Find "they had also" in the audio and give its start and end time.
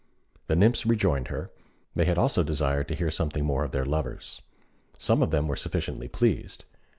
1.93-2.41